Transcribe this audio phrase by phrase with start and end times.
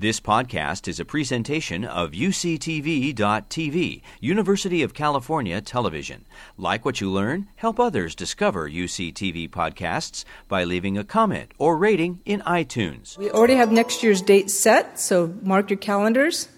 [0.00, 6.24] This podcast is a presentation of UCTV.tv, University of California Television.
[6.56, 12.20] Like what you learn, help others discover UCTV podcasts by leaving a comment or rating
[12.24, 13.18] in iTunes.
[13.18, 16.48] We already have next year's date set, so mark your calendars.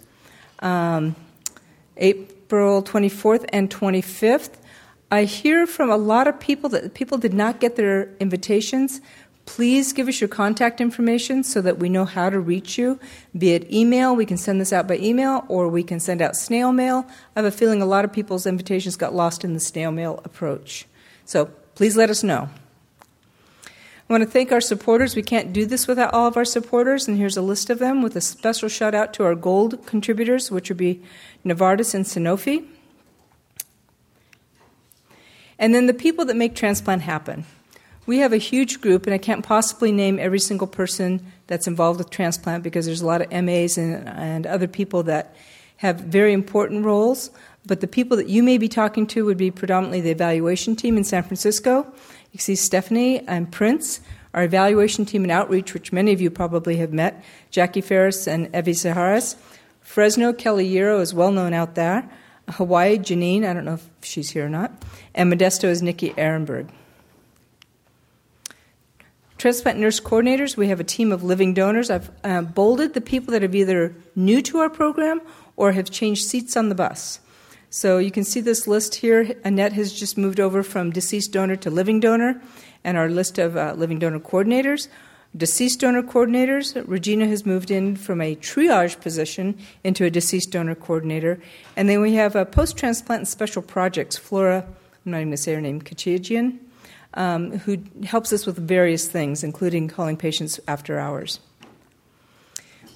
[0.59, 1.17] Um,
[1.97, 4.51] April 24th and 25th.
[5.11, 9.01] I hear from a lot of people that people did not get their invitations.
[9.51, 13.01] Please give us your contact information so that we know how to reach you.
[13.37, 16.37] Be it email, we can send this out by email, or we can send out
[16.37, 17.05] snail mail.
[17.35, 20.21] I have a feeling a lot of people's invitations got lost in the snail mail
[20.25, 20.87] approach.
[21.25, 22.49] So please let us know.
[23.65, 25.17] I want to thank our supporters.
[25.17, 28.03] We can't do this without all of our supporters, and here's a list of them
[28.03, 31.03] with a special shout out to our gold contributors, which would be
[31.45, 32.69] Novartis and Sanofi.
[35.59, 37.47] And then the people that make transplant happen.
[38.07, 41.99] We have a huge group, and I can't possibly name every single person that's involved
[41.99, 45.37] with transplant because there's a lot of MAs and, and other people that
[45.77, 47.31] have very important roles.
[47.67, 50.97] But the people that you may be talking to would be predominantly the evaluation team
[50.97, 51.93] in San Francisco.
[52.33, 54.01] You see Stephanie and Prince,
[54.33, 58.55] our evaluation team and outreach, which many of you probably have met, Jackie Ferris and
[58.55, 59.37] Evie Saharas.
[59.81, 62.09] Fresno, Kelly Yero is well known out there.
[62.49, 64.73] Hawaii, Janine, I don't know if she's here or not.
[65.15, 66.69] And Modesto is Nikki Ehrenberg.
[69.41, 71.89] Transplant nurse coordinators, we have a team of living donors.
[71.89, 75.23] I've uh, bolded the people that are either new to our program
[75.57, 77.21] or have changed seats on the bus.
[77.71, 79.35] So you can see this list here.
[79.43, 82.43] Annette has just moved over from deceased donor to living donor,
[82.85, 84.89] and our list of uh, living donor coordinators.
[85.35, 90.75] Deceased donor coordinators, Regina has moved in from a triage position into a deceased donor
[90.75, 91.41] coordinator.
[91.77, 94.67] And then we have a post transplant and special projects, Flora,
[95.07, 96.59] I'm not even going to say her name, Kachijian
[97.15, 101.41] um, who helps us with various things, including calling patients after hours.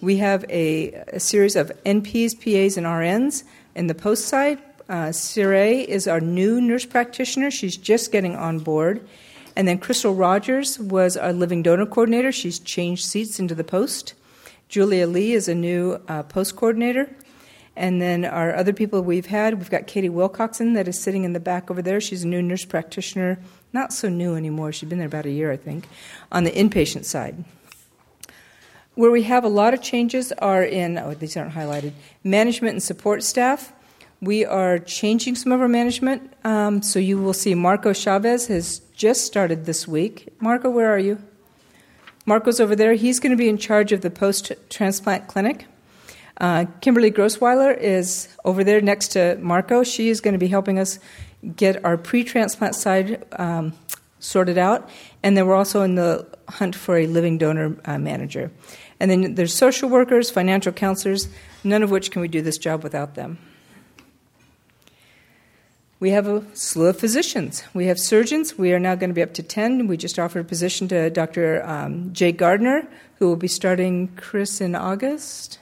[0.01, 4.59] We have a, a series of NPs, PAs, and RNs in the post side.
[4.87, 7.51] Uh, is our new nurse practitioner.
[7.51, 9.07] She's just getting on board.
[9.57, 12.33] And then Crystal Rogers was our living donor coordinator.
[12.33, 14.15] She's changed seats into the post.
[14.69, 17.09] Julia Lee is a new uh, post coordinator.
[17.77, 21.33] And then our other people we've had, we've got Katie Wilcoxon that is sitting in
[21.33, 22.01] the back over there.
[22.01, 23.39] She's a new nurse practitioner,
[23.73, 24.73] not so new anymore.
[24.73, 25.89] She's been there about a year, I think,
[26.31, 27.45] on the inpatient side.
[28.95, 32.83] Where we have a lot of changes are in, oh, these aren't highlighted, management and
[32.83, 33.73] support staff.
[34.21, 36.33] We are changing some of our management.
[36.45, 40.29] Um, so you will see Marco Chavez has just started this week.
[40.41, 41.21] Marco, where are you?
[42.25, 42.95] Marco's over there.
[42.95, 45.67] He's going to be in charge of the post transplant clinic.
[46.39, 49.85] Uh, Kimberly Grossweiler is over there next to Marco.
[49.85, 50.99] She is going to be helping us
[51.57, 53.73] get our pre transplant side um,
[54.19, 54.89] sorted out.
[55.23, 58.51] And then we're also in the hunt for a living donor uh, manager.
[58.99, 61.29] And then there's social workers, financial counselors,
[61.63, 63.39] none of which can we do this job without them.
[66.01, 67.63] We have a slew of physicians.
[67.73, 68.59] We have surgeons.
[68.59, 69.87] We are now going to be up to 10.
[69.87, 71.65] We just offered a position to Dr.
[71.65, 72.87] Um, Jay Gardner,
[73.19, 75.59] who will be starting Chris in August.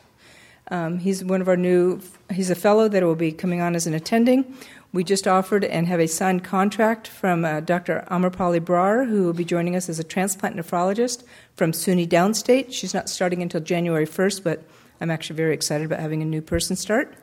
[0.72, 2.00] Um, he's one of our new,
[2.32, 4.56] he's a fellow that will be coming on as an attending.
[4.94, 8.06] We just offered and have a signed contract from uh, Dr.
[8.10, 11.24] Amarpali Brar, who will be joining us as a transplant nephrologist
[11.56, 12.72] from SUNY Downstate.
[12.72, 14.62] She's not starting until January 1st, but
[14.98, 17.16] I'm actually very excited about having a new person start.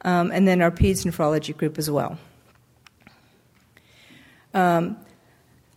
[0.00, 2.16] Um, and then our PEDS nephrology group as well.
[4.54, 4.96] Um,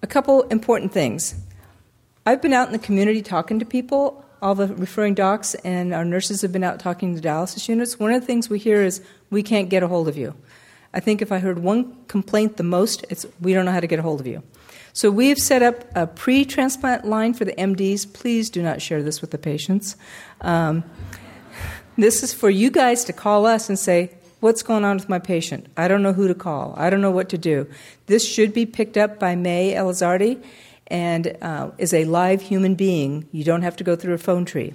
[0.01, 1.35] a couple important things.
[2.25, 6.03] I've been out in the community talking to people all the referring docs and our
[6.03, 9.01] nurses have been out talking to dialysis units, one of the things we hear is
[9.29, 10.33] we can't get a hold of you.
[10.93, 13.87] I think if I heard one complaint the most, it's we don't know how to
[13.87, 14.43] get a hold of you.
[14.93, 18.11] So we have set up a pre transplant line for the MDs.
[18.11, 19.95] Please do not share this with the patients.
[20.41, 20.83] Um,
[21.97, 25.19] this is for you guys to call us and say, What's going on with my
[25.19, 25.67] patient?
[25.77, 26.73] I don't know who to call.
[26.75, 27.67] I don't know what to do.
[28.07, 30.43] This should be picked up by May Elizardi
[30.91, 33.27] and uh, is a live human being.
[33.31, 34.73] You don't have to go through a phone tree.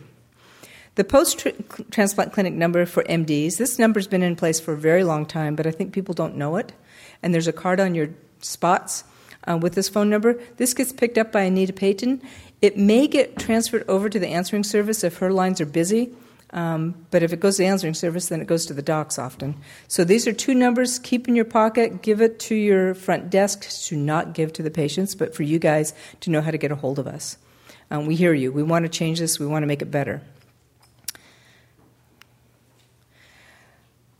[0.97, 1.47] The post
[1.91, 5.55] transplant clinic number for MDs, this number's been in place for a very long time,
[5.55, 6.73] but I think people don't know it.
[7.23, 8.09] And there's a card on your
[8.41, 9.05] spots
[9.45, 10.41] uh, with this phone number.
[10.57, 12.23] This gets picked up by Anita Payton.
[12.63, 16.15] It may get transferred over to the answering service if her lines are busy.
[16.51, 19.19] Um, but if it goes to the answering service, then it goes to the docs
[19.19, 19.57] often.
[19.89, 20.99] So these are two numbers.
[21.01, 22.03] Keep in your pocket.
[22.03, 25.59] Give it to your front desk to not give to the patients, but for you
[25.59, 27.37] guys to know how to get a hold of us.
[27.91, 28.53] Um, we hear you.
[28.53, 29.39] We want to change this.
[29.39, 30.23] We want to make it better.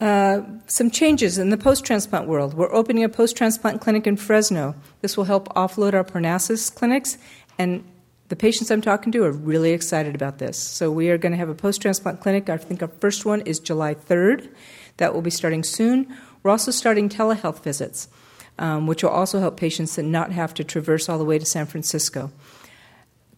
[0.01, 2.55] Uh, some changes in the post transplant world.
[2.55, 4.75] We're opening a post transplant clinic in Fresno.
[5.01, 7.17] This will help offload our Parnassus clinics
[7.59, 7.83] and
[8.29, 10.59] the patients I'm talking to are really excited about this.
[10.59, 12.49] So we are going to have a post transplant clinic.
[12.51, 14.49] I think our first one is July 3rd.
[14.97, 16.13] That will be starting soon.
[16.43, 18.09] We're also starting telehealth visits,
[18.59, 21.47] um, which will also help patients that not have to traverse all the way to
[21.47, 22.33] San Francisco.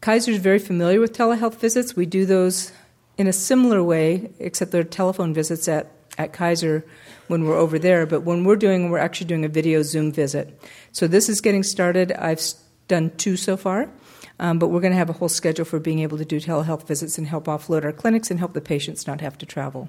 [0.00, 1.96] Kaiser is very familiar with telehealth visits.
[1.96, 2.72] We do those
[3.18, 6.84] in a similar way, except they're telephone visits at, at Kaiser
[7.26, 8.06] when we're over there.
[8.06, 10.58] But when we're doing, we're actually doing a video Zoom visit.
[10.92, 12.12] So this is getting started.
[12.12, 12.40] I've
[12.86, 13.90] done two so far.
[14.40, 16.86] Um, but we're going to have a whole schedule for being able to do telehealth
[16.86, 19.88] visits and help offload our clinics and help the patients not have to travel.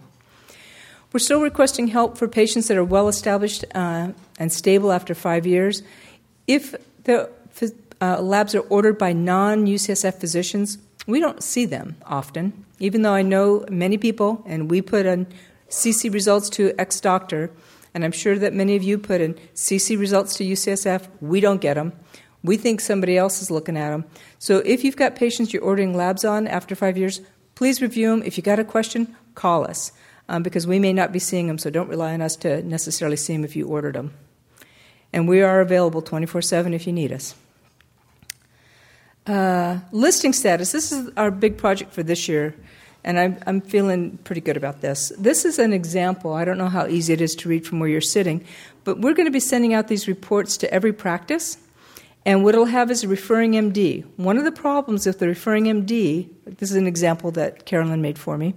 [1.12, 4.10] We're still requesting help for patients that are well established uh,
[4.40, 5.81] and stable after five years.
[6.48, 7.30] If the
[8.01, 13.13] uh, labs are ordered by non UCSF physicians, we don't see them often, even though
[13.13, 15.28] I know many people, and we put in
[15.69, 17.52] CC results to ex doctor,
[17.94, 21.07] and I'm sure that many of you put in CC results to UCSF.
[21.22, 21.94] We don't get them.
[22.44, 24.06] We think somebody else is looking at them.
[24.38, 27.21] So if you've got patients you're ordering labs on after five years,
[27.56, 28.24] please review them.
[28.24, 29.91] If you got a question, call us
[30.30, 33.18] um, because we may not be seeing them, so don't rely on us to necessarily
[33.18, 34.13] see them if you ordered them.
[35.12, 37.36] And we are available 24 7 if you need us.
[39.27, 42.56] Uh, listing status this is our big project for this year,
[43.03, 45.12] and I'm, I'm feeling pretty good about this.
[45.18, 46.33] This is an example.
[46.33, 48.45] I don't know how easy it is to read from where you're sitting,
[48.83, 51.57] but we're going to be sending out these reports to every practice.
[52.30, 54.06] And what it'll have is a referring MD.
[54.18, 58.20] One of the problems with the referring MD, this is an example that Carolyn made
[58.20, 58.54] for me,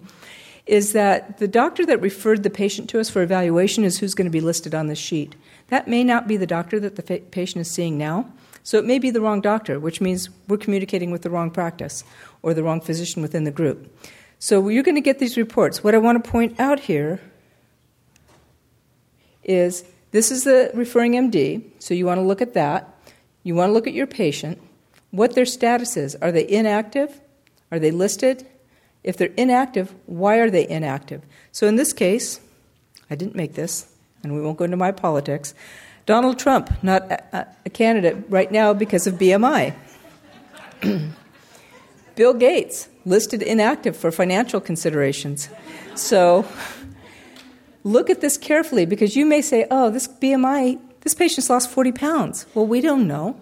[0.66, 4.26] is that the doctor that referred the patient to us for evaluation is who's going
[4.26, 5.36] to be listed on the sheet.
[5.68, 8.30] That may not be the doctor that the fa- patient is seeing now.
[8.62, 12.04] So it may be the wrong doctor, which means we're communicating with the wrong practice
[12.42, 13.90] or the wrong physician within the group.
[14.38, 15.82] So you're going to get these reports.
[15.82, 17.22] What I want to point out here
[19.42, 22.91] is this is the referring MD, so you want to look at that.
[23.42, 24.60] You want to look at your patient,
[25.10, 26.14] what their status is.
[26.16, 27.20] Are they inactive?
[27.70, 28.46] Are they listed?
[29.02, 31.22] If they're inactive, why are they inactive?
[31.50, 32.40] So in this case,
[33.10, 33.92] I didn't make this,
[34.22, 35.54] and we won't go into my politics.
[36.06, 39.74] Donald Trump, not a, a candidate right now because of BMI.
[42.14, 45.48] Bill Gates, listed inactive for financial considerations.
[45.94, 46.46] So
[47.84, 51.92] look at this carefully because you may say, oh, this BMI this patient's lost 40
[51.92, 52.46] pounds.
[52.54, 53.40] Well, we don't know.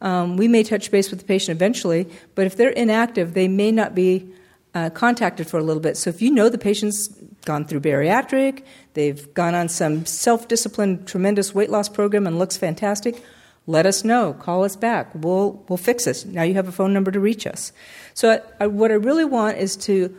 [0.00, 3.72] Um, we may touch base with the patient eventually, but if they're inactive, they may
[3.72, 4.28] not be
[4.74, 5.96] uh, contacted for a little bit.
[5.96, 7.08] So if you know the patient's
[7.44, 8.64] gone through bariatric,
[8.94, 13.22] they've gone on some self disciplined, tremendous weight loss program and looks fantastic,
[13.66, 14.34] let us know.
[14.34, 15.10] Call us back.
[15.14, 16.24] We'll, we'll fix this.
[16.24, 17.72] Now you have a phone number to reach us.
[18.12, 20.14] So I, I, what I really want is to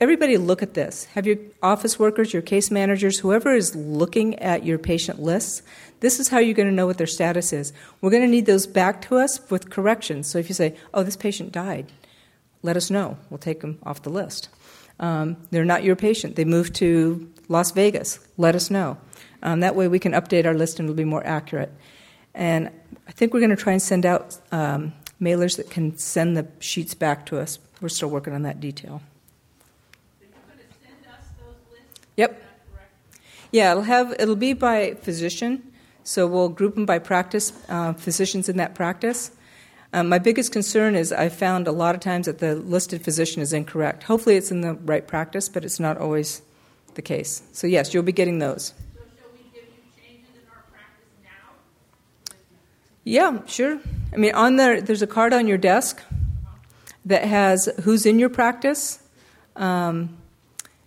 [0.00, 1.04] everybody look at this.
[1.14, 5.62] Have your office workers, your case managers, whoever is looking at your patient lists,
[6.00, 7.72] this is how you're going to know what their status is.
[8.02, 10.28] We're going to need those back to us with corrections.
[10.28, 11.90] So if you say, oh, this patient died,
[12.62, 13.16] let us know.
[13.30, 14.50] We'll take them off the list.
[15.00, 16.36] Um, they're not your patient.
[16.36, 18.18] They moved to Las Vegas.
[18.36, 18.98] Let us know.
[19.42, 21.72] Um, that way we can update our list and it'll be more accurate.
[22.34, 22.70] And
[23.08, 26.46] I think we're going to try and send out um, mailers that can send the
[26.58, 27.58] sheets back to us.
[27.80, 29.00] We're still working on that detail.
[32.16, 32.42] Yep.
[33.50, 35.72] Yeah, it'll have it'll be by physician.
[36.04, 39.30] So we'll group them by practice, uh, physicians in that practice.
[39.94, 43.40] Um, my biggest concern is I found a lot of times that the listed physician
[43.40, 44.02] is incorrect.
[44.02, 46.42] Hopefully, it's in the right practice, but it's not always
[46.94, 47.42] the case.
[47.52, 48.74] So, yes, you'll be getting those.
[48.74, 49.22] So
[53.04, 53.78] yeah, sure.
[54.12, 56.02] I mean, on there, there's a card on your desk
[57.04, 58.98] that has who's in your practice.
[59.56, 60.16] Um,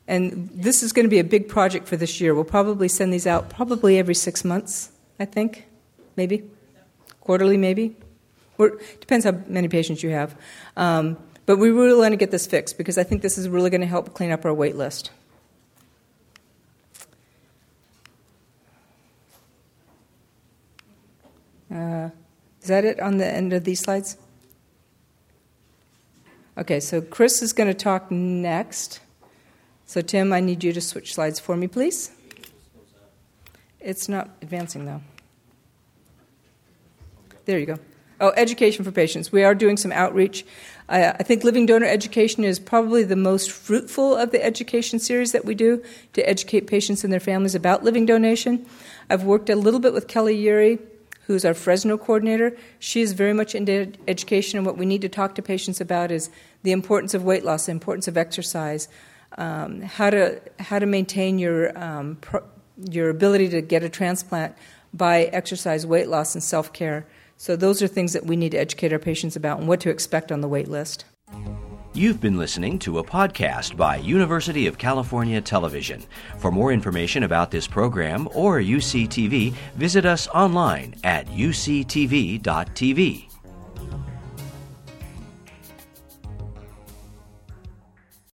[0.07, 2.33] and this is going to be a big project for this year.
[2.33, 4.91] We'll probably send these out probably every six months.
[5.19, 5.65] I think,
[6.15, 6.43] maybe
[7.27, 7.95] quarterly, maybe.
[8.57, 10.35] Or depends how many patients you have.
[10.75, 13.69] Um, but we really want to get this fixed because I think this is really
[13.69, 15.11] going to help clean up our wait list.
[21.73, 22.09] Uh,
[22.61, 24.17] is that it on the end of these slides?
[26.57, 29.01] Okay, so Chris is going to talk next.
[29.87, 32.11] So, Tim, I need you to switch slides for me, please.
[33.79, 35.01] It's not advancing though.
[37.45, 37.77] There you go.
[38.19, 39.31] Oh, education for patients.
[39.31, 40.45] We are doing some outreach.
[40.89, 45.31] I, I think living donor education is probably the most fruitful of the education series
[45.31, 45.81] that we do
[46.13, 48.65] to educate patients and their families about living donation.
[49.09, 50.79] I've worked a little bit with Kelly Yuri,
[51.27, 52.57] who's our Fresno coordinator.
[52.79, 56.11] She is very much into education, and what we need to talk to patients about
[56.11, 56.29] is
[56.63, 58.89] the importance of weight loss, the importance of exercise,
[59.37, 62.43] um, how to how to maintain your um, pro-
[62.89, 64.55] your ability to get a transplant
[64.93, 67.05] by exercise, weight loss, and self care.
[67.37, 69.89] So, those are things that we need to educate our patients about and what to
[69.89, 71.05] expect on the wait list.
[71.93, 76.03] You've been listening to a podcast by University of California Television.
[76.37, 82.47] For more information about this program or UCTV, visit us online at uctv.tv.